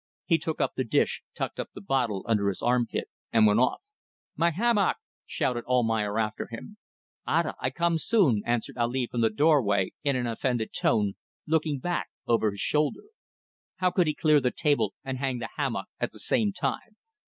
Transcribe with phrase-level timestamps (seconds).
[0.25, 3.81] He took up the dish, tucked up the bottle under his armpit, and went off.
[4.35, 6.77] "My hammock!" shouted Almayer after him.
[7.27, 7.53] "Ada!
[7.59, 12.49] I come soon," answered Ali from the doorway in an offended tone, looking back over
[12.49, 13.03] his shoulder....
[13.75, 16.97] How could he clear the table and hang the hammock at the same time.